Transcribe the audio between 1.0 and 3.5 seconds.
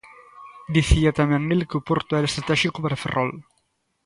tamén el que o porto era estratéxico para Ferrol.